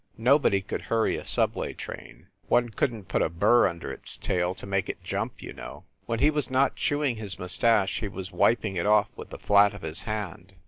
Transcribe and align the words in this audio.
Nobody 0.17 0.63
could 0.63 0.81
hurry 0.81 1.15
a 1.15 1.23
subway 1.23 1.73
train. 1.73 2.25
One 2.47 2.69
couldn 2.69 3.03
t 3.03 3.07
put 3.07 3.21
a 3.21 3.29
burr 3.29 3.67
un 3.67 3.77
der 3.77 3.91
its 3.91 4.17
tail 4.17 4.55
to 4.55 4.65
make 4.65 4.89
it 4.89 5.03
jump, 5.03 5.43
you 5.43 5.53
know. 5.53 5.83
When 6.07 6.17
he 6.17 6.31
was 6.31 6.49
not 6.49 6.75
chewing 6.75 7.17
his 7.17 7.37
mustache 7.37 7.99
he 7.99 8.07
was 8.07 8.31
wiping 8.31 8.77
it 8.77 8.87
off 8.87 9.09
with 9.15 9.29
the 9.29 9.37
flat 9.37 9.75
of 9.75 9.83
his 9.83 10.01
hand. 10.01 10.55